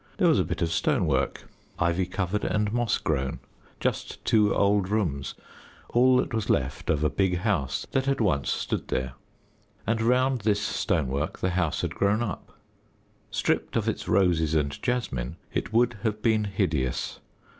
[0.17, 1.47] There was a bit of stone work
[1.77, 3.39] ivy covered and moss grown,
[3.79, 5.35] just two old rooms,
[5.89, 9.13] all that was left of a big house that had once stood there
[9.85, 12.51] and round this stone work the house had grown up.
[13.29, 17.19] Stripped of its roses and jasmine it would have been hideous.